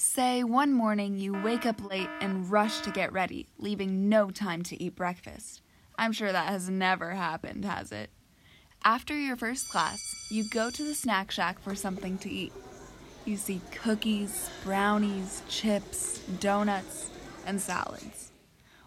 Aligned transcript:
Say 0.00 0.44
one 0.44 0.72
morning 0.72 1.18
you 1.18 1.32
wake 1.42 1.66
up 1.66 1.84
late 1.84 2.08
and 2.20 2.48
rush 2.48 2.82
to 2.82 2.92
get 2.92 3.12
ready, 3.12 3.48
leaving 3.58 4.08
no 4.08 4.30
time 4.30 4.62
to 4.62 4.80
eat 4.80 4.94
breakfast. 4.94 5.60
I'm 5.98 6.12
sure 6.12 6.30
that 6.30 6.50
has 6.50 6.70
never 6.70 7.10
happened, 7.10 7.64
has 7.64 7.90
it? 7.90 8.10
After 8.84 9.18
your 9.18 9.34
first 9.34 9.68
class, 9.70 9.98
you 10.30 10.44
go 10.50 10.70
to 10.70 10.84
the 10.84 10.94
snack 10.94 11.32
shack 11.32 11.58
for 11.58 11.74
something 11.74 12.16
to 12.18 12.30
eat. 12.30 12.52
You 13.24 13.36
see 13.36 13.60
cookies, 13.72 14.48
brownies, 14.62 15.42
chips, 15.48 16.20
donuts, 16.38 17.10
and 17.44 17.60
salads. 17.60 18.30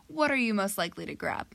What 0.07 0.31
are 0.31 0.37
you 0.37 0.53
most 0.53 0.77
likely 0.77 1.05
to 1.07 1.13
grab? 1.13 1.47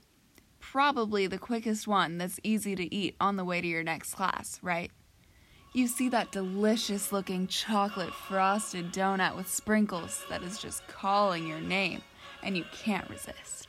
Probably 0.61 1.27
the 1.27 1.39
quickest 1.39 1.89
one 1.89 2.19
that's 2.19 2.39
easy 2.43 2.77
to 2.77 2.95
eat 2.95 3.17
on 3.19 3.37
the 3.37 3.45
way 3.45 3.63
to 3.63 3.67
your 3.67 3.83
next 3.83 4.13
class, 4.17 4.61
right? 4.63 4.91
You 5.77 5.89
see 5.89 6.09
that 6.09 6.33
delicious 6.33 7.13
looking 7.13 7.49
chocolate 7.49 8.15
frosted 8.15 8.95
donut 8.95 9.37
with 9.37 9.47
sprinkles 9.47 10.25
that 10.31 10.43
is 10.43 10.57
just 10.57 10.89
calling 10.89 11.47
your 11.47 11.61
name, 11.61 12.01
and 12.43 12.57
you 12.57 12.65
can't 12.73 13.11
resist. 13.11 13.69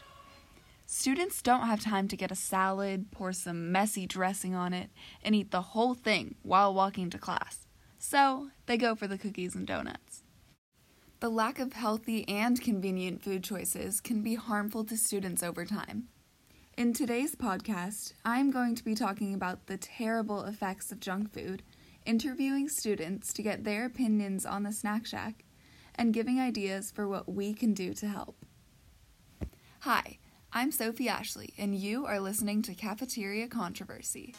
Students 0.85 1.41
don't 1.41 1.67
have 1.67 1.81
time 1.81 2.07
to 2.07 2.15
get 2.15 2.31
a 2.31 2.35
salad, 2.35 3.11
pour 3.11 3.33
some 3.33 3.73
messy 3.73 4.05
dressing 4.05 4.55
on 4.55 4.73
it, 4.73 4.89
and 5.21 5.35
eat 5.35 5.51
the 5.51 5.61
whole 5.61 5.95
thing 5.95 6.35
while 6.43 6.73
walking 6.73 7.09
to 7.09 7.17
class. 7.17 7.67
So 7.99 8.51
they 8.67 8.77
go 8.77 8.95
for 8.95 9.07
the 9.07 9.17
cookies 9.17 9.53
and 9.53 9.67
donuts. 9.67 10.23
The 11.19 11.27
lack 11.27 11.59
of 11.59 11.73
healthy 11.73 12.25
and 12.29 12.61
convenient 12.61 13.21
food 13.21 13.43
choices 13.43 13.99
can 13.99 14.21
be 14.21 14.35
harmful 14.35 14.85
to 14.85 14.95
students 14.95 15.43
over 15.43 15.65
time. 15.65 16.07
In 16.77 16.93
today's 16.93 17.35
podcast, 17.35 18.13
I'm 18.23 18.49
going 18.49 18.75
to 18.75 18.83
be 18.85 18.95
talking 18.95 19.33
about 19.33 19.65
the 19.65 19.77
terrible 19.77 20.43
effects 20.43 20.89
of 20.91 21.01
junk 21.01 21.33
food 21.33 21.63
interviewing 22.07 22.69
students 22.69 23.33
to 23.33 23.43
get 23.43 23.65
their 23.65 23.85
opinions 23.85 24.45
on 24.45 24.63
the 24.63 24.71
Snack 24.71 25.05
Shack, 25.05 25.43
and 25.93 26.13
giving 26.13 26.39
ideas 26.39 26.89
for 26.89 27.07
what 27.07 27.27
we 27.27 27.53
can 27.53 27.73
do 27.73 27.93
to 27.95 28.07
help. 28.07 28.45
Hi, 29.81 30.17
I'm 30.53 30.71
Sophie 30.71 31.09
Ashley, 31.09 31.53
and 31.57 31.75
you 31.75 32.05
are 32.05 32.19
listening 32.21 32.61
to 32.63 32.73
Cafeteria 32.73 33.47
Controversy. 33.47 34.35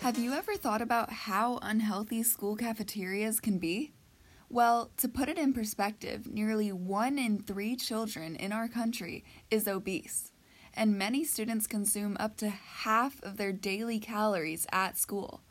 Have 0.00 0.18
you 0.18 0.32
ever 0.32 0.56
thought 0.56 0.82
about 0.82 1.10
how 1.10 1.58
unhealthy 1.62 2.22
school 2.24 2.56
cafeterias 2.56 3.40
can 3.40 3.58
be? 3.58 3.92
Well, 4.48 4.90
to 4.98 5.08
put 5.08 5.28
it 5.28 5.38
in 5.38 5.52
perspective, 5.52 6.26
nearly 6.26 6.70
one 6.70 7.18
in 7.18 7.38
three 7.38 7.76
children 7.76 8.36
in 8.36 8.52
our 8.52 8.68
country 8.68 9.24
is 9.50 9.66
obese, 9.66 10.32
and 10.74 10.98
many 10.98 11.24
students 11.24 11.66
consume 11.66 12.16
up 12.20 12.36
to 12.38 12.50
half 12.50 13.22
of 13.22 13.36
their 13.36 13.52
daily 13.52 13.98
calories 13.98 14.66
at 14.70 14.98
school. 14.98 15.42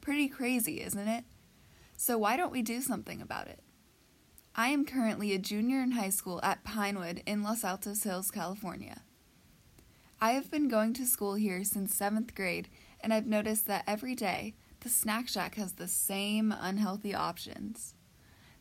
Pretty 0.00 0.28
crazy, 0.28 0.80
isn't 0.80 1.08
it? 1.08 1.24
So, 1.96 2.16
why 2.18 2.36
don't 2.36 2.52
we 2.52 2.62
do 2.62 2.80
something 2.80 3.20
about 3.20 3.48
it? 3.48 3.60
I 4.54 4.68
am 4.68 4.86
currently 4.86 5.34
a 5.34 5.38
junior 5.38 5.82
in 5.82 5.90
high 5.90 6.08
school 6.08 6.40
at 6.42 6.64
Pinewood 6.64 7.22
in 7.26 7.42
Los 7.42 7.62
Altos 7.62 8.04
Hills, 8.04 8.30
California. 8.30 9.02
I 10.18 10.30
have 10.32 10.50
been 10.50 10.68
going 10.68 10.94
to 10.94 11.04
school 11.04 11.34
here 11.34 11.62
since 11.62 11.94
seventh 11.94 12.34
grade, 12.34 12.68
and 13.00 13.12
I've 13.12 13.26
noticed 13.26 13.66
that 13.66 13.84
every 13.86 14.14
day 14.14 14.54
the 14.80 14.88
Snack 14.88 15.28
Shack 15.28 15.56
has 15.56 15.74
the 15.74 15.88
same 15.88 16.54
unhealthy 16.58 17.14
options. 17.14 17.95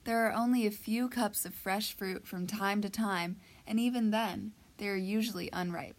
There 0.06 0.28
are 0.28 0.34
only 0.34 0.68
a 0.68 0.72
few 0.72 1.10
cups 1.10 1.46
of 1.46 1.56
fresh 1.56 1.92
fruit 1.92 2.28
from 2.28 2.46
time 2.46 2.80
to 2.84 2.92
time, 2.92 3.38
and 3.66 3.80
even 3.80 4.12
then, 4.12 4.52
they 4.78 4.88
are 4.88 4.96
usually 4.96 5.50
unripe. 5.52 5.98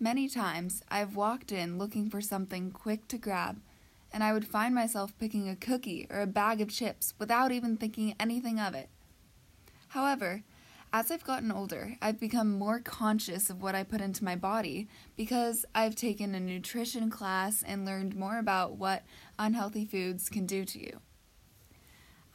Many 0.00 0.30
times, 0.30 0.82
I 0.88 1.00
have 1.00 1.14
walked 1.14 1.52
in 1.52 1.76
looking 1.76 2.08
for 2.08 2.22
something 2.22 2.70
quick 2.70 3.06
to 3.08 3.18
grab, 3.18 3.60
and 4.10 4.24
I 4.24 4.32
would 4.32 4.48
find 4.48 4.74
myself 4.74 5.12
picking 5.18 5.46
a 5.46 5.56
cookie 5.56 6.06
or 6.08 6.22
a 6.22 6.26
bag 6.26 6.62
of 6.62 6.70
chips 6.70 7.12
without 7.18 7.52
even 7.52 7.76
thinking 7.76 8.14
anything 8.18 8.58
of 8.58 8.74
it. 8.74 8.88
However, 9.88 10.42
as 10.90 11.10
I've 11.10 11.24
gotten 11.24 11.52
older, 11.52 11.98
I've 12.00 12.18
become 12.18 12.58
more 12.58 12.80
conscious 12.80 13.50
of 13.50 13.60
what 13.60 13.74
I 13.74 13.82
put 13.82 14.00
into 14.00 14.24
my 14.24 14.36
body 14.36 14.88
because 15.18 15.66
I've 15.74 15.96
taken 15.96 16.34
a 16.34 16.40
nutrition 16.40 17.10
class 17.10 17.62
and 17.62 17.84
learned 17.84 18.16
more 18.16 18.38
about 18.38 18.76
what 18.78 19.02
unhealthy 19.38 19.84
foods 19.84 20.30
can 20.30 20.46
do 20.46 20.64
to 20.64 20.78
you. 20.78 21.00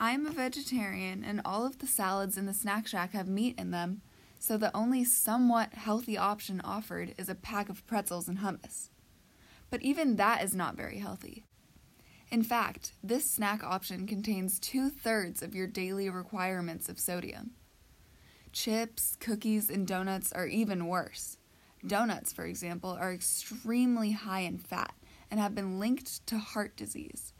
I 0.01 0.13
am 0.13 0.25
a 0.25 0.31
vegetarian, 0.31 1.23
and 1.23 1.41
all 1.45 1.63
of 1.63 1.77
the 1.77 1.85
salads 1.85 2.35
in 2.35 2.47
the 2.47 2.55
snack 2.55 2.87
shack 2.87 3.11
have 3.11 3.27
meat 3.27 3.53
in 3.59 3.69
them, 3.69 4.01
so 4.39 4.57
the 4.57 4.75
only 4.75 5.03
somewhat 5.03 5.75
healthy 5.75 6.17
option 6.17 6.59
offered 6.61 7.13
is 7.19 7.29
a 7.29 7.35
pack 7.35 7.69
of 7.69 7.85
pretzels 7.85 8.27
and 8.27 8.39
hummus. 8.39 8.89
But 9.69 9.83
even 9.83 10.15
that 10.15 10.43
is 10.43 10.55
not 10.55 10.75
very 10.75 10.97
healthy. 10.97 11.45
In 12.31 12.41
fact, 12.41 12.93
this 13.03 13.29
snack 13.29 13.63
option 13.63 14.07
contains 14.07 14.59
two 14.59 14.89
thirds 14.89 15.43
of 15.43 15.53
your 15.53 15.67
daily 15.67 16.09
requirements 16.09 16.89
of 16.89 16.99
sodium. 16.99 17.51
Chips, 18.51 19.15
cookies, 19.19 19.69
and 19.69 19.85
donuts 19.85 20.33
are 20.33 20.47
even 20.47 20.87
worse. 20.87 21.37
Donuts, 21.85 22.33
for 22.33 22.45
example, 22.45 22.97
are 22.99 23.13
extremely 23.13 24.13
high 24.13 24.41
in 24.41 24.57
fat 24.57 24.95
and 25.29 25.39
have 25.39 25.53
been 25.53 25.79
linked 25.79 26.25
to 26.25 26.39
heart 26.39 26.75
disease. 26.75 27.33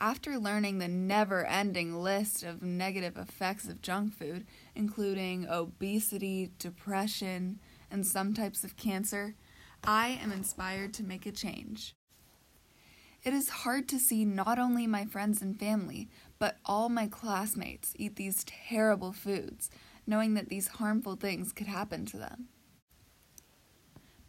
After 0.00 0.38
learning 0.38 0.78
the 0.78 0.86
never 0.86 1.44
ending 1.44 2.00
list 2.02 2.44
of 2.44 2.62
negative 2.62 3.16
effects 3.16 3.66
of 3.68 3.82
junk 3.82 4.14
food, 4.14 4.46
including 4.76 5.48
obesity, 5.48 6.52
depression, 6.60 7.58
and 7.90 8.06
some 8.06 8.32
types 8.32 8.62
of 8.62 8.76
cancer, 8.76 9.34
I 9.82 10.18
am 10.22 10.30
inspired 10.30 10.94
to 10.94 11.02
make 11.02 11.26
a 11.26 11.32
change. 11.32 11.96
It 13.24 13.32
is 13.34 13.48
hard 13.48 13.88
to 13.88 13.98
see 13.98 14.24
not 14.24 14.60
only 14.60 14.86
my 14.86 15.04
friends 15.04 15.42
and 15.42 15.58
family, 15.58 16.08
but 16.38 16.58
all 16.64 16.88
my 16.88 17.08
classmates 17.08 17.94
eat 17.98 18.14
these 18.14 18.44
terrible 18.44 19.12
foods, 19.12 19.68
knowing 20.06 20.34
that 20.34 20.48
these 20.48 20.68
harmful 20.68 21.16
things 21.16 21.52
could 21.52 21.66
happen 21.66 22.06
to 22.06 22.16
them. 22.16 22.48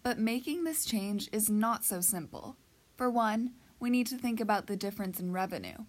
But 0.01 0.17
making 0.17 0.63
this 0.63 0.85
change 0.85 1.29
is 1.31 1.49
not 1.49 1.85
so 1.85 2.01
simple. 2.01 2.57
For 2.97 3.09
one, 3.09 3.51
we 3.79 3.89
need 3.89 4.07
to 4.07 4.17
think 4.17 4.39
about 4.39 4.67
the 4.67 4.75
difference 4.75 5.19
in 5.19 5.31
revenue. 5.31 5.85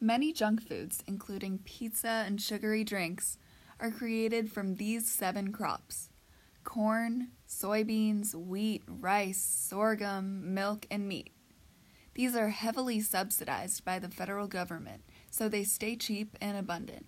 Many 0.00 0.32
junk 0.32 0.66
foods, 0.66 1.02
including 1.06 1.60
pizza 1.64 2.24
and 2.26 2.40
sugary 2.40 2.84
drinks, 2.84 3.38
are 3.78 3.90
created 3.90 4.50
from 4.50 4.76
these 4.76 5.10
seven 5.10 5.52
crops 5.52 6.08
corn, 6.64 7.28
soybeans, 7.48 8.34
wheat, 8.34 8.82
rice, 8.86 9.42
sorghum, 9.42 10.54
milk, 10.54 10.86
and 10.90 11.08
meat. 11.08 11.32
These 12.14 12.36
are 12.36 12.50
heavily 12.50 13.00
subsidized 13.00 13.84
by 13.84 13.98
the 13.98 14.08
federal 14.08 14.46
government, 14.46 15.02
so 15.30 15.48
they 15.48 15.64
stay 15.64 15.96
cheap 15.96 16.36
and 16.40 16.56
abundant. 16.56 17.06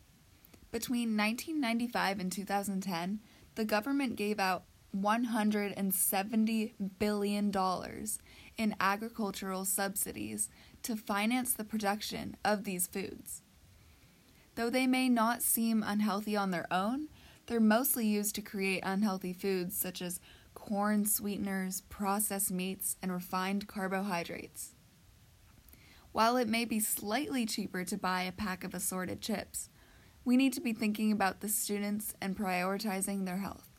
Between 0.73 1.17
1995 1.17 2.19
and 2.19 2.33
2010, 2.33 3.21
the 3.55 3.65
government 3.65 4.17
gave 4.17 4.41
out 4.41 4.65
$170 4.97 6.73
billion 6.99 7.53
in 8.57 8.77
agricultural 8.81 9.65
subsidies 9.65 10.49
to 10.83 10.97
finance 10.97 11.53
the 11.53 11.65
production 11.65 12.37
of 12.45 12.65
these 12.65 12.87
foods. 12.87 13.43
Though 14.55 14.71
they 14.71 14.87
may 14.87 15.09
not 15.09 15.43
seem 15.43 15.83
unhealthy 15.85 16.37
on 16.37 16.51
their 16.51 16.73
own, 16.73 17.09
they're 17.47 17.61
mostly 17.61 18.07
used 18.07 18.35
to 18.37 18.43
create 18.43 18.83
unhealthy 18.85 19.33
foods 19.33 19.77
such 19.77 20.01
as 20.01 20.21
corn 20.55 21.05
sweeteners, 21.05 21.83
processed 21.89 22.51
meats, 22.51 22.97
and 23.03 23.13
refined 23.13 23.67
carbohydrates. 23.67 24.75
While 26.13 26.37
it 26.37 26.49
may 26.49 26.65
be 26.65 26.79
slightly 26.79 27.45
cheaper 27.45 27.85
to 27.85 27.99
buy 27.99 28.23
a 28.23 28.33
pack 28.33 28.63
of 28.63 28.73
assorted 28.73 29.21
chips, 29.21 29.69
we 30.25 30.37
need 30.37 30.53
to 30.55 30.61
be 30.61 30.73
thinking 30.73 31.11
about 31.13 31.41
the 31.41 31.49
students 31.49 32.15
and 32.21 32.37
prioritizing 32.37 33.27
their 33.27 33.39
health. 33.39 33.74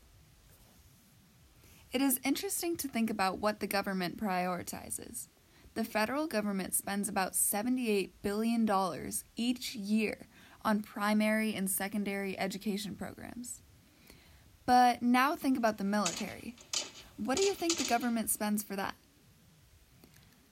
It 1.95 2.01
is 2.01 2.19
interesting 2.25 2.75
to 2.75 2.89
think 2.89 3.09
about 3.09 3.39
what 3.39 3.61
the 3.61 3.67
government 3.67 4.17
prioritizes. 4.17 5.29
The 5.75 5.85
federal 5.85 6.27
government 6.27 6.73
spends 6.73 7.07
about 7.07 7.31
$78 7.31 8.09
billion 8.21 8.69
each 9.37 9.75
year 9.75 10.27
on 10.65 10.81
primary 10.81 11.55
and 11.55 11.71
secondary 11.71 12.37
education 12.37 12.95
programs. 12.95 13.61
But 14.65 15.01
now 15.01 15.37
think 15.37 15.57
about 15.57 15.77
the 15.77 15.85
military. 15.85 16.57
What 17.15 17.37
do 17.37 17.45
you 17.45 17.53
think 17.53 17.77
the 17.77 17.87
government 17.87 18.29
spends 18.29 18.61
for 18.61 18.75
that? 18.75 18.95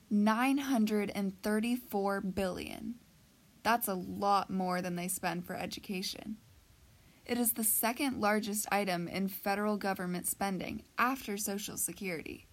934 0.08 2.20
billion. 2.22 2.94
That's 3.62 3.88
a 3.88 3.92
lot 3.92 4.48
more 4.48 4.80
than 4.80 4.96
they 4.96 5.08
spend 5.08 5.44
for 5.44 5.54
education. 5.54 6.38
It 7.26 7.38
is 7.38 7.54
the 7.54 7.64
second 7.64 8.20
largest 8.20 8.66
item 8.70 9.08
in 9.08 9.28
federal 9.28 9.78
government 9.78 10.26
spending 10.26 10.82
after 10.98 11.38
Social 11.38 11.78
Security. 11.78 12.46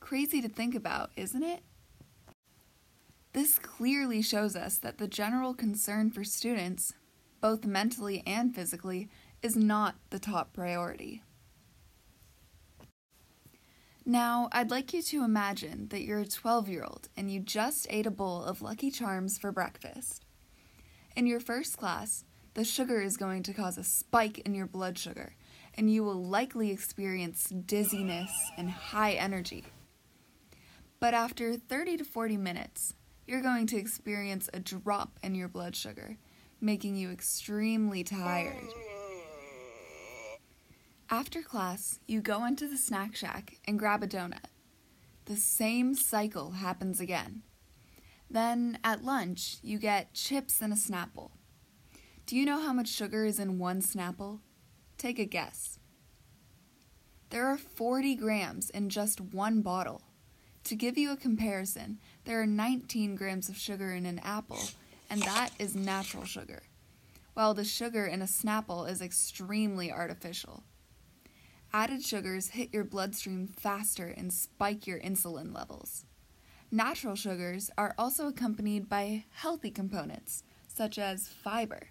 Crazy 0.00 0.42
to 0.42 0.48
think 0.48 0.74
about, 0.74 1.10
isn't 1.14 1.44
it? 1.44 1.60
This 3.32 3.60
clearly 3.60 4.22
shows 4.22 4.56
us 4.56 4.78
that 4.78 4.98
the 4.98 5.06
general 5.06 5.54
concern 5.54 6.10
for 6.10 6.24
students, 6.24 6.94
both 7.40 7.64
mentally 7.64 8.24
and 8.26 8.52
physically, 8.52 9.08
is 9.42 9.54
not 9.54 9.94
the 10.10 10.18
top 10.18 10.52
priority. 10.52 11.22
Now, 14.04 14.48
I'd 14.50 14.72
like 14.72 14.92
you 14.92 15.02
to 15.02 15.22
imagine 15.22 15.86
that 15.90 16.02
you're 16.02 16.18
a 16.18 16.26
12 16.26 16.68
year 16.68 16.82
old 16.82 17.08
and 17.16 17.30
you 17.30 17.38
just 17.38 17.86
ate 17.90 18.06
a 18.06 18.10
bowl 18.10 18.42
of 18.42 18.60
Lucky 18.60 18.90
Charms 18.90 19.38
for 19.38 19.52
breakfast. 19.52 20.24
In 21.14 21.28
your 21.28 21.38
first 21.38 21.76
class, 21.76 22.24
the 22.54 22.64
sugar 22.64 23.00
is 23.00 23.16
going 23.16 23.42
to 23.44 23.52
cause 23.52 23.78
a 23.78 23.84
spike 23.84 24.40
in 24.40 24.54
your 24.54 24.66
blood 24.66 24.98
sugar, 24.98 25.34
and 25.74 25.92
you 25.92 26.02
will 26.02 26.22
likely 26.22 26.70
experience 26.70 27.44
dizziness 27.48 28.30
and 28.56 28.70
high 28.70 29.12
energy. 29.12 29.64
But 30.98 31.14
after 31.14 31.56
30 31.56 31.98
to 31.98 32.04
40 32.04 32.36
minutes, 32.36 32.94
you're 33.26 33.42
going 33.42 33.66
to 33.68 33.76
experience 33.76 34.50
a 34.52 34.60
drop 34.60 35.18
in 35.22 35.34
your 35.34 35.48
blood 35.48 35.76
sugar, 35.76 36.16
making 36.60 36.96
you 36.96 37.10
extremely 37.10 38.02
tired. 38.02 38.56
After 41.08 41.42
class, 41.42 42.00
you 42.06 42.20
go 42.20 42.44
into 42.44 42.68
the 42.68 42.76
snack 42.76 43.16
shack 43.16 43.58
and 43.66 43.78
grab 43.78 44.02
a 44.02 44.06
donut. 44.06 44.46
The 45.24 45.36
same 45.36 45.94
cycle 45.94 46.52
happens 46.52 47.00
again. 47.00 47.42
Then, 48.28 48.78
at 48.84 49.04
lunch, 49.04 49.58
you 49.62 49.78
get 49.78 50.14
chips 50.14 50.60
and 50.60 50.72
a 50.72 50.76
Snapple. 50.76 51.30
Do 52.30 52.36
you 52.36 52.46
know 52.46 52.60
how 52.60 52.72
much 52.72 52.86
sugar 52.86 53.24
is 53.24 53.40
in 53.40 53.58
one 53.58 53.82
Snapple? 53.82 54.38
Take 54.96 55.18
a 55.18 55.24
guess. 55.24 55.80
There 57.30 57.44
are 57.44 57.58
40 57.58 58.14
grams 58.14 58.70
in 58.70 58.88
just 58.88 59.20
one 59.20 59.62
bottle. 59.62 60.02
To 60.62 60.76
give 60.76 60.96
you 60.96 61.10
a 61.10 61.16
comparison, 61.16 61.98
there 62.26 62.40
are 62.40 62.46
19 62.46 63.16
grams 63.16 63.48
of 63.48 63.56
sugar 63.56 63.90
in 63.90 64.06
an 64.06 64.20
apple, 64.20 64.62
and 65.10 65.20
that 65.22 65.50
is 65.58 65.74
natural 65.74 66.24
sugar, 66.24 66.62
while 67.34 67.52
the 67.52 67.64
sugar 67.64 68.06
in 68.06 68.22
a 68.22 68.26
Snapple 68.26 68.88
is 68.88 69.02
extremely 69.02 69.90
artificial. 69.90 70.62
Added 71.72 72.04
sugars 72.04 72.50
hit 72.50 72.72
your 72.72 72.84
bloodstream 72.84 73.48
faster 73.48 74.06
and 74.06 74.32
spike 74.32 74.86
your 74.86 75.00
insulin 75.00 75.52
levels. 75.52 76.04
Natural 76.70 77.16
sugars 77.16 77.72
are 77.76 77.96
also 77.98 78.28
accompanied 78.28 78.88
by 78.88 79.24
healthy 79.32 79.72
components, 79.72 80.44
such 80.68 80.96
as 80.96 81.26
fiber, 81.26 81.88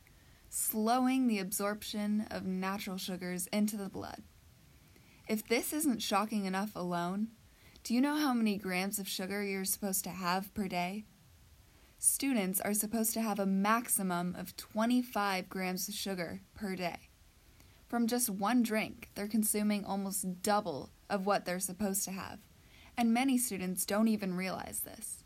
slowing 0.49 1.27
the 1.27 1.39
absorption 1.39 2.25
of 2.31 2.45
natural 2.45 2.97
sugars 2.97 3.47
into 3.47 3.77
the 3.77 3.89
blood. 3.89 4.23
If 5.27 5.47
this 5.47 5.73
isn't 5.73 6.01
shocking 6.01 6.45
enough 6.45 6.71
alone, 6.75 7.29
do 7.83 7.93
you 7.93 8.01
know 8.01 8.17
how 8.17 8.33
many 8.33 8.57
grams 8.57 8.99
of 8.99 9.07
sugar 9.07 9.43
you're 9.43 9.65
supposed 9.65 10.03
to 10.05 10.09
have 10.09 10.53
per 10.53 10.67
day? 10.67 11.05
Students 11.97 12.59
are 12.61 12.73
supposed 12.73 13.13
to 13.13 13.21
have 13.21 13.39
a 13.39 13.45
maximum 13.45 14.35
of 14.37 14.55
25 14.57 15.49
grams 15.49 15.87
of 15.87 15.93
sugar 15.93 16.41
per 16.55 16.75
day. 16.75 17.09
From 17.87 18.07
just 18.07 18.29
one 18.29 18.63
drink, 18.63 19.09
they're 19.15 19.27
consuming 19.27 19.83
almost 19.83 20.41
double 20.41 20.91
of 21.09 21.25
what 21.25 21.45
they're 21.45 21.59
supposed 21.59 22.05
to 22.05 22.11
have, 22.11 22.39
and 22.95 23.13
many 23.13 23.37
students 23.37 23.85
don't 23.85 24.07
even 24.07 24.35
realize 24.35 24.81
this. 24.81 25.18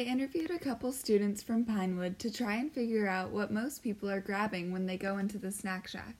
I 0.00 0.04
interviewed 0.04 0.50
a 0.50 0.58
couple 0.58 0.92
students 0.92 1.42
from 1.42 1.66
Pinewood 1.66 2.18
to 2.20 2.32
try 2.32 2.54
and 2.54 2.72
figure 2.72 3.06
out 3.06 3.32
what 3.32 3.52
most 3.52 3.82
people 3.82 4.08
are 4.08 4.18
grabbing 4.18 4.72
when 4.72 4.86
they 4.86 4.96
go 4.96 5.18
into 5.18 5.36
the 5.36 5.52
snack 5.52 5.86
shack. 5.86 6.16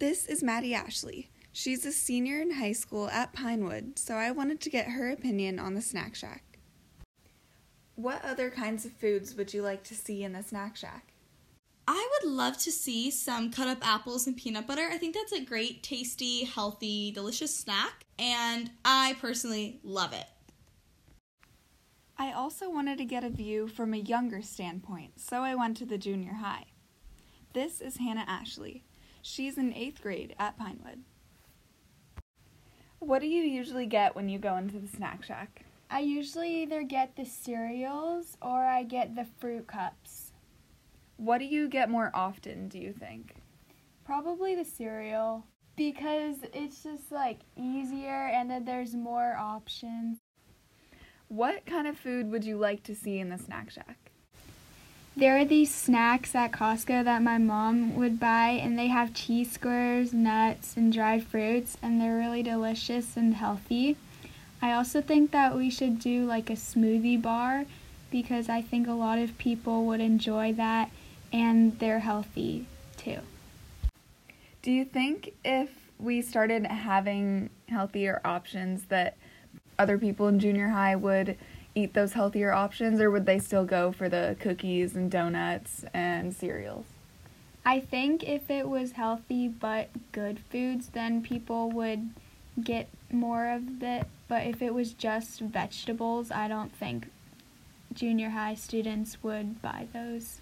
This 0.00 0.26
is 0.26 0.42
Maddie 0.42 0.74
Ashley. 0.74 1.30
She's 1.52 1.86
a 1.86 1.92
senior 1.92 2.40
in 2.40 2.54
high 2.54 2.72
school 2.72 3.08
at 3.10 3.32
Pinewood, 3.32 4.00
so 4.00 4.16
I 4.16 4.32
wanted 4.32 4.60
to 4.62 4.70
get 4.70 4.88
her 4.88 5.12
opinion 5.12 5.60
on 5.60 5.74
the 5.74 5.80
snack 5.80 6.16
shack. 6.16 6.58
What 7.94 8.24
other 8.24 8.50
kinds 8.50 8.84
of 8.84 8.90
foods 8.90 9.36
would 9.36 9.54
you 9.54 9.62
like 9.62 9.84
to 9.84 9.94
see 9.94 10.24
in 10.24 10.32
the 10.32 10.42
snack 10.42 10.74
shack? 10.74 11.12
I 11.86 12.08
would 12.14 12.32
love 12.32 12.58
to 12.58 12.72
see 12.72 13.12
some 13.12 13.52
cut 13.52 13.68
up 13.68 13.86
apples 13.86 14.26
and 14.26 14.36
peanut 14.36 14.66
butter. 14.66 14.88
I 14.90 14.98
think 14.98 15.14
that's 15.14 15.30
a 15.30 15.44
great, 15.44 15.84
tasty, 15.84 16.42
healthy, 16.42 17.12
delicious 17.12 17.54
snack, 17.54 18.06
and 18.18 18.72
I 18.84 19.14
personally 19.20 19.78
love 19.84 20.12
it. 20.12 20.26
I 22.20 22.32
also 22.32 22.68
wanted 22.68 22.98
to 22.98 23.04
get 23.04 23.22
a 23.22 23.30
view 23.30 23.68
from 23.68 23.94
a 23.94 23.98
younger 23.98 24.42
standpoint, 24.42 25.20
so 25.20 25.42
I 25.42 25.54
went 25.54 25.76
to 25.76 25.86
the 25.86 25.96
junior 25.96 26.32
high. 26.32 26.64
This 27.52 27.80
is 27.80 27.98
Hannah 27.98 28.24
Ashley. 28.26 28.82
She's 29.22 29.56
in 29.56 29.72
eighth 29.72 30.02
grade 30.02 30.34
at 30.36 30.58
Pinewood. 30.58 31.04
What 32.98 33.20
do 33.20 33.28
you 33.28 33.44
usually 33.44 33.86
get 33.86 34.16
when 34.16 34.28
you 34.28 34.40
go 34.40 34.56
into 34.56 34.80
the 34.80 34.88
snack 34.88 35.22
shack? 35.22 35.64
I 35.90 36.00
usually 36.00 36.62
either 36.62 36.82
get 36.82 37.14
the 37.14 37.24
cereals 37.24 38.36
or 38.42 38.64
I 38.64 38.82
get 38.82 39.14
the 39.14 39.26
fruit 39.38 39.68
cups. 39.68 40.32
What 41.18 41.38
do 41.38 41.44
you 41.44 41.68
get 41.68 41.88
more 41.88 42.10
often, 42.12 42.68
do 42.68 42.80
you 42.80 42.92
think? 42.92 43.36
Probably 44.04 44.56
the 44.56 44.64
cereal 44.64 45.44
because 45.76 46.38
it's 46.52 46.82
just 46.82 47.12
like 47.12 47.38
easier 47.56 48.26
and 48.34 48.50
then 48.50 48.64
there's 48.64 48.96
more 48.96 49.36
options. 49.38 50.18
What 51.38 51.66
kind 51.66 51.86
of 51.86 51.96
food 51.96 52.32
would 52.32 52.42
you 52.42 52.56
like 52.56 52.82
to 52.82 52.96
see 52.96 53.20
in 53.20 53.28
the 53.28 53.38
snack 53.38 53.70
shack? 53.70 53.96
There 55.16 55.38
are 55.38 55.44
these 55.44 55.72
snacks 55.72 56.34
at 56.34 56.50
Costco 56.50 57.04
that 57.04 57.22
my 57.22 57.38
mom 57.38 57.94
would 57.94 58.18
buy, 58.18 58.48
and 58.48 58.76
they 58.76 58.88
have 58.88 59.14
cheese 59.14 59.52
squares, 59.52 60.12
nuts, 60.12 60.76
and 60.76 60.92
dried 60.92 61.22
fruits, 61.22 61.76
and 61.80 62.00
they're 62.00 62.16
really 62.16 62.42
delicious 62.42 63.16
and 63.16 63.34
healthy. 63.34 63.96
I 64.60 64.72
also 64.72 65.00
think 65.00 65.30
that 65.30 65.54
we 65.54 65.70
should 65.70 66.00
do 66.00 66.24
like 66.24 66.50
a 66.50 66.54
smoothie 66.54 67.22
bar 67.22 67.66
because 68.10 68.48
I 68.48 68.60
think 68.60 68.88
a 68.88 68.92
lot 68.92 69.20
of 69.20 69.38
people 69.38 69.84
would 69.84 70.00
enjoy 70.00 70.52
that 70.54 70.90
and 71.32 71.78
they're 71.78 72.00
healthy 72.00 72.66
too. 72.96 73.20
Do 74.60 74.72
you 74.72 74.84
think 74.84 75.34
if 75.44 75.70
we 76.00 76.20
started 76.20 76.66
having 76.66 77.50
healthier 77.68 78.20
options 78.24 78.86
that 78.86 79.16
other 79.78 79.98
people 79.98 80.28
in 80.28 80.38
junior 80.38 80.68
high 80.68 80.96
would 80.96 81.36
eat 81.74 81.94
those 81.94 82.14
healthier 82.14 82.52
options 82.52 83.00
or 83.00 83.10
would 83.10 83.26
they 83.26 83.38
still 83.38 83.64
go 83.64 83.92
for 83.92 84.08
the 84.08 84.36
cookies 84.40 84.96
and 84.96 85.10
donuts 85.10 85.84
and 85.94 86.34
cereals? 86.34 86.86
I 87.64 87.80
think 87.80 88.26
if 88.26 88.50
it 88.50 88.68
was 88.68 88.92
healthy 88.92 89.46
but 89.46 89.90
good 90.12 90.40
foods, 90.50 90.88
then 90.88 91.22
people 91.22 91.70
would 91.70 92.10
get 92.62 92.88
more 93.12 93.48
of 93.50 93.82
it. 93.82 94.06
But 94.26 94.46
if 94.46 94.62
it 94.62 94.74
was 94.74 94.92
just 94.92 95.40
vegetables, 95.40 96.30
I 96.30 96.48
don't 96.48 96.74
think 96.74 97.10
junior 97.92 98.30
high 98.30 98.54
students 98.54 99.22
would 99.22 99.60
buy 99.60 99.86
those. 99.92 100.40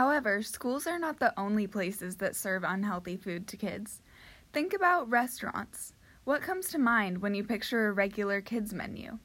However, 0.00 0.40
schools 0.40 0.86
are 0.86 0.98
not 0.98 1.18
the 1.18 1.38
only 1.38 1.66
places 1.66 2.16
that 2.16 2.34
serve 2.34 2.64
unhealthy 2.64 3.18
food 3.18 3.46
to 3.48 3.58
kids. 3.58 4.00
Think 4.50 4.72
about 4.72 5.10
restaurants. 5.10 5.92
What 6.24 6.40
comes 6.40 6.70
to 6.70 6.78
mind 6.78 7.20
when 7.20 7.34
you 7.34 7.44
picture 7.44 7.86
a 7.86 7.92
regular 7.92 8.40
kids 8.40 8.72
menu? 8.72 9.18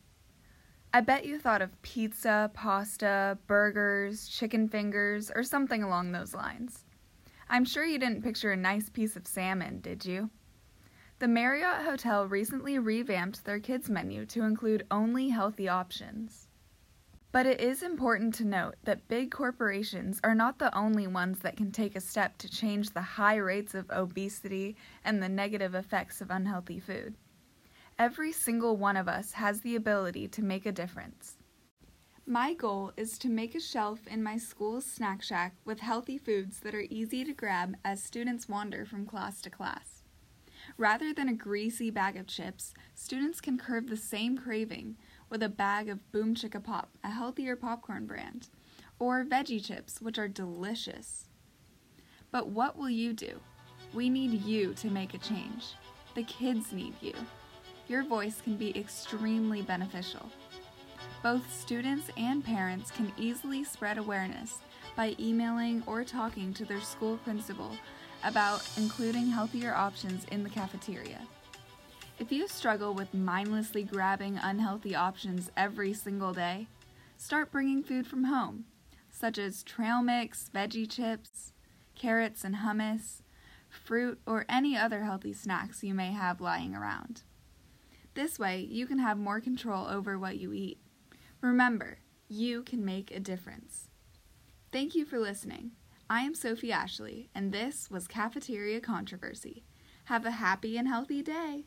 I 0.93 0.99
bet 0.99 1.25
you 1.25 1.39
thought 1.39 1.61
of 1.61 1.81
pizza, 1.81 2.51
pasta, 2.53 3.37
burgers, 3.47 4.27
chicken 4.27 4.67
fingers, 4.67 5.31
or 5.33 5.43
something 5.43 5.81
along 5.81 6.11
those 6.11 6.35
lines. 6.35 6.83
I'm 7.47 7.63
sure 7.63 7.85
you 7.85 7.97
didn't 7.97 8.23
picture 8.23 8.51
a 8.51 8.57
nice 8.57 8.89
piece 8.89 9.15
of 9.15 9.27
salmon, 9.27 9.79
did 9.79 10.03
you? 10.03 10.29
The 11.19 11.29
Marriott 11.29 11.85
Hotel 11.85 12.27
recently 12.27 12.79
revamped 12.79 13.45
their 13.45 13.61
kids 13.61 13.89
menu 13.89 14.25
to 14.25 14.43
include 14.43 14.85
only 14.91 15.29
healthy 15.29 15.69
options. 15.69 16.49
But 17.35 17.45
it 17.45 17.59
is 17.59 17.83
important 17.83 18.33
to 18.35 18.45
note 18.45 18.75
that 18.85 19.09
big 19.09 19.29
corporations 19.29 20.21
are 20.23 20.33
not 20.33 20.57
the 20.57 20.73
only 20.73 21.05
ones 21.05 21.39
that 21.39 21.57
can 21.57 21.69
take 21.69 21.97
a 21.97 21.99
step 21.99 22.37
to 22.37 22.49
change 22.49 22.91
the 22.91 23.01
high 23.01 23.35
rates 23.35 23.75
of 23.75 23.91
obesity 23.91 24.77
and 25.03 25.21
the 25.21 25.27
negative 25.27 25.75
effects 25.75 26.21
of 26.21 26.31
unhealthy 26.31 26.79
food. 26.79 27.15
Every 27.99 28.31
single 28.31 28.77
one 28.77 28.95
of 28.95 29.09
us 29.09 29.33
has 29.33 29.59
the 29.59 29.75
ability 29.75 30.29
to 30.29 30.41
make 30.41 30.65
a 30.65 30.71
difference. 30.71 31.35
My 32.25 32.53
goal 32.53 32.93
is 32.95 33.17
to 33.17 33.27
make 33.27 33.53
a 33.53 33.59
shelf 33.59 34.07
in 34.07 34.23
my 34.23 34.37
school's 34.37 34.85
snack 34.85 35.21
shack 35.21 35.57
with 35.65 35.81
healthy 35.81 36.17
foods 36.17 36.61
that 36.61 36.73
are 36.73 36.87
easy 36.89 37.25
to 37.25 37.33
grab 37.33 37.75
as 37.83 38.01
students 38.01 38.47
wander 38.47 38.85
from 38.85 39.05
class 39.05 39.41
to 39.41 39.49
class. 39.49 40.03
Rather 40.77 41.13
than 41.13 41.27
a 41.27 41.33
greasy 41.33 41.89
bag 41.89 42.15
of 42.15 42.27
chips, 42.27 42.73
students 42.93 43.41
can 43.41 43.57
curb 43.57 43.89
the 43.89 43.97
same 43.97 44.37
craving 44.37 44.95
with 45.29 45.43
a 45.43 45.49
bag 45.49 45.89
of 45.89 46.11
Boom 46.11 46.35
Chicka 46.35 46.63
Pop, 46.63 46.89
a 47.03 47.09
healthier 47.09 47.55
popcorn 47.55 48.05
brand, 48.05 48.47
or 48.99 49.23
veggie 49.23 49.63
chips, 49.63 50.01
which 50.01 50.17
are 50.17 50.27
delicious. 50.27 51.25
But 52.31 52.49
what 52.49 52.77
will 52.77 52.89
you 52.89 53.13
do? 53.13 53.39
We 53.93 54.09
need 54.09 54.41
you 54.43 54.73
to 54.75 54.89
make 54.89 55.13
a 55.13 55.19
change. 55.19 55.73
The 56.15 56.23
kids 56.23 56.71
need 56.71 56.93
you. 57.01 57.13
Your 57.87 58.03
voice 58.03 58.41
can 58.41 58.55
be 58.55 58.77
extremely 58.77 59.61
beneficial. 59.61 60.29
Both 61.21 61.51
students 61.53 62.09
and 62.17 62.43
parents 62.43 62.91
can 62.91 63.11
easily 63.17 63.63
spread 63.63 63.97
awareness 63.97 64.59
by 64.95 65.15
emailing 65.19 65.83
or 65.85 66.03
talking 66.03 66.53
to 66.53 66.65
their 66.65 66.81
school 66.81 67.17
principal 67.17 67.71
about 68.23 68.67
including 68.77 69.27
healthier 69.27 69.73
options 69.73 70.25
in 70.31 70.43
the 70.43 70.49
cafeteria. 70.49 71.21
If 72.25 72.31
you 72.31 72.47
struggle 72.47 72.95
with 72.95 73.13
mindlessly 73.13 73.83
grabbing 73.83 74.39
unhealthy 74.41 74.95
options 74.95 75.51
every 75.55 75.93
single 75.93 76.33
day, 76.33 76.65
start 77.17 77.51
bringing 77.51 77.83
food 77.83 78.07
from 78.07 78.23
home. 78.23 78.65
such 79.11 79.37
as 79.37 79.61
trail 79.61 80.01
mix, 80.01 80.49
veggie 80.51 80.89
chips, 80.89 81.53
carrots 81.93 82.43
and 82.43 82.55
hummus, 82.55 83.21
fruit, 83.69 84.19
or 84.25 84.43
any 84.49 84.75
other 84.75 85.03
healthy 85.03 85.33
snacks 85.33 85.83
you 85.83 85.93
may 85.93 86.13
have 86.13 86.41
lying 86.41 86.73
around. 86.73 87.21
This 88.15 88.39
way, 88.39 88.67
you 88.67 88.87
can 88.87 88.97
have 88.97 89.19
more 89.19 89.39
control 89.39 89.85
over 89.87 90.17
what 90.17 90.39
you 90.39 90.51
eat. 90.51 90.79
Remember, 91.41 91.99
you 92.27 92.63
can 92.63 92.83
make 92.83 93.11
a 93.11 93.19
difference. 93.19 93.91
Thank 94.71 94.95
you 94.95 95.05
for 95.05 95.19
listening. 95.19 95.73
I 96.09 96.21
am 96.21 96.33
Sophie 96.33 96.71
Ashley, 96.71 97.29
and 97.35 97.51
this 97.51 97.91
was 97.91 98.07
Cafeteria 98.07 98.81
Controversy. 98.81 99.63
Have 100.05 100.25
a 100.25 100.31
happy 100.31 100.75
and 100.75 100.87
healthy 100.87 101.21
day. 101.21 101.65